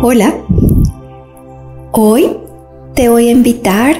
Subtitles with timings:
[0.00, 0.32] Hola,
[1.90, 2.30] hoy
[2.94, 3.96] te voy a invitar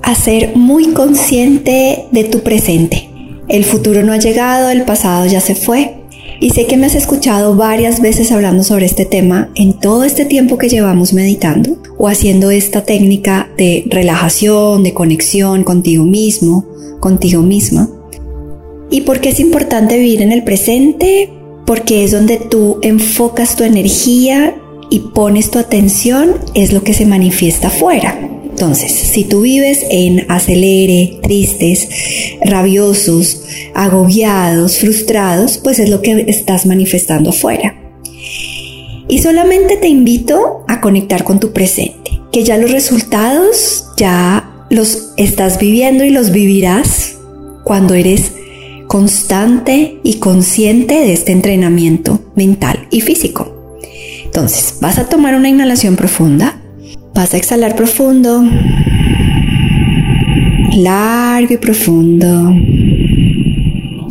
[0.00, 3.10] a ser muy consciente de tu presente.
[3.48, 5.96] El futuro no ha llegado, el pasado ya se fue.
[6.38, 10.24] Y sé que me has escuchado varias veces hablando sobre este tema en todo este
[10.24, 16.64] tiempo que llevamos meditando o haciendo esta técnica de relajación, de conexión contigo mismo,
[17.00, 17.90] contigo misma.
[18.88, 21.28] ¿Y por qué es importante vivir en el presente?
[21.66, 24.54] Porque es donde tú enfocas tu energía
[24.90, 28.18] y pones tu atención, es lo que se manifiesta afuera.
[28.50, 31.88] Entonces, si tú vives en acelere, tristes,
[32.44, 37.74] rabiosos, agobiados, frustrados, pues es lo que estás manifestando afuera.
[39.08, 45.14] Y solamente te invito a conectar con tu presente, que ya los resultados ya los
[45.16, 47.16] estás viviendo y los vivirás
[47.64, 48.32] cuando eres
[48.88, 53.59] constante y consciente de este entrenamiento mental y físico.
[54.40, 56.58] Entonces, vas a tomar una inhalación profunda,
[57.14, 58.42] vas a exhalar profundo,
[60.76, 62.50] largo y profundo.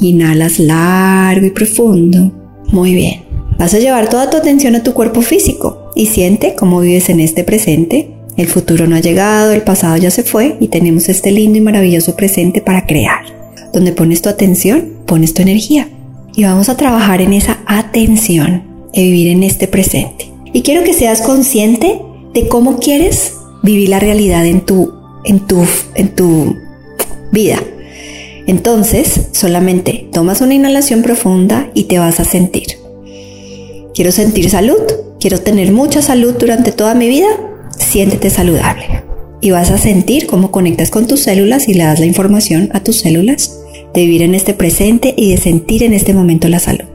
[0.01, 2.31] Inhalas largo y profundo.
[2.71, 3.21] Muy bien.
[3.57, 7.21] Vas a llevar toda tu atención a tu cuerpo físico y siente cómo vives en
[7.21, 8.11] este presente.
[8.37, 11.61] El futuro no ha llegado, el pasado ya se fue y tenemos este lindo y
[11.61, 13.25] maravilloso presente para crear.
[13.73, 15.87] Donde pones tu atención, pones tu energía.
[16.35, 20.31] Y vamos a trabajar en esa atención de vivir en este presente.
[20.53, 22.01] Y quiero que seas consciente
[22.33, 24.93] de cómo quieres vivir la realidad en tu,
[25.25, 26.55] en tu, en tu
[27.31, 27.59] vida.
[28.47, 32.65] Entonces, solamente tomas una inhalación profunda y te vas a sentir.
[33.93, 34.79] Quiero sentir salud,
[35.19, 37.27] quiero tener mucha salud durante toda mi vida,
[37.77, 39.03] siéntete saludable.
[39.41, 42.83] Y vas a sentir cómo conectas con tus células y le das la información a
[42.83, 43.55] tus células
[43.93, 46.87] de vivir en este presente y de sentir en este momento la salud.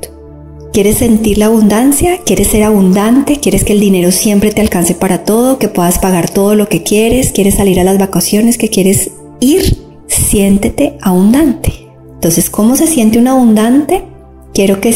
[0.74, 2.18] ¿Quieres sentir la abundancia?
[2.26, 3.38] ¿Quieres ser abundante?
[3.38, 5.60] ¿Quieres que el dinero siempre te alcance para todo?
[5.60, 7.30] ¿Que puedas pagar todo lo que quieres?
[7.30, 8.58] ¿Quieres salir a las vacaciones?
[8.58, 9.78] ¿Que quieres ir?
[10.08, 11.86] Siéntete abundante.
[12.14, 14.02] Entonces, ¿cómo se siente un abundante?
[14.52, 14.92] Quiero que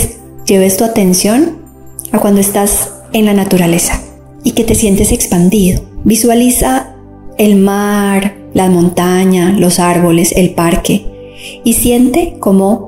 [0.47, 1.59] lleves tu atención
[2.11, 4.03] a cuando estás en la naturaleza
[4.43, 5.83] y que te sientes expandido.
[6.03, 6.97] Visualiza
[7.39, 11.07] el mar, la montaña, los árboles, el parque
[11.63, 12.88] y siente cómo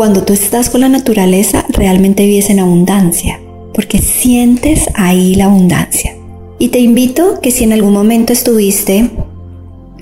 [0.00, 3.38] cuando tú estás con la naturaleza, realmente vives en abundancia,
[3.74, 6.16] porque sientes ahí la abundancia.
[6.58, 9.10] Y te invito que si en algún momento estuviste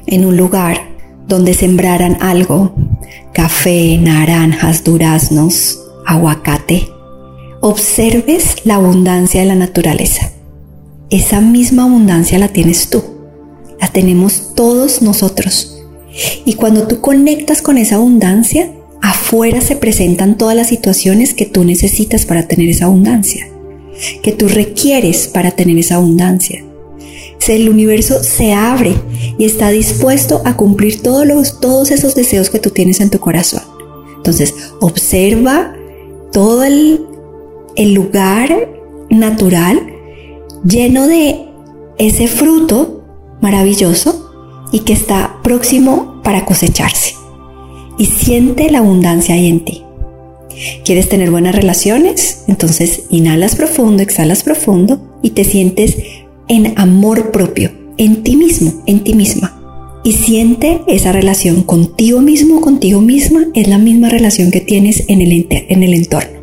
[0.07, 0.83] en un lugar
[1.27, 2.73] donde sembraran algo,
[3.33, 6.89] café, naranjas, duraznos, aguacate,
[7.61, 10.31] observes la abundancia de la naturaleza.
[11.11, 13.03] Esa misma abundancia la tienes tú,
[13.81, 15.83] la tenemos todos nosotros.
[16.45, 21.65] Y cuando tú conectas con esa abundancia, afuera se presentan todas las situaciones que tú
[21.65, 23.49] necesitas para tener esa abundancia,
[24.23, 26.65] que tú requieres para tener esa abundancia.
[27.49, 28.95] El universo se abre
[29.39, 33.21] y está dispuesto a cumplir todos, los, todos esos deseos que tú tienes en tu
[33.21, 33.63] corazón.
[34.19, 35.75] Entonces, observa
[36.31, 37.07] todo el,
[37.77, 38.69] el lugar
[39.09, 39.81] natural
[40.63, 41.47] lleno de
[41.97, 43.03] ese fruto
[43.41, 44.31] maravilloso
[44.71, 47.18] y que está próximo para cosecharse
[47.99, 49.83] y siente la abundancia en ti.
[50.85, 52.45] ¿Quieres tener buenas relaciones?
[52.49, 55.97] Entonces inhalas profundo, exhalas profundo y te sientes
[56.49, 59.55] en amor propio, en ti mismo, en ti misma.
[60.05, 65.21] Y siente esa relación contigo mismo, contigo misma, es la misma relación que tienes en
[65.21, 66.39] el, en el entorno.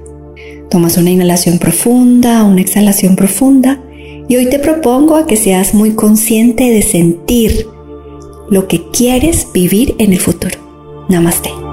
[0.70, 3.82] Tomas una inhalación profunda, una exhalación profunda
[4.28, 7.68] y hoy te propongo a que seas muy consciente de sentir
[8.50, 10.65] lo que quieres vivir en el futuro.
[11.08, 11.65] ナマステ。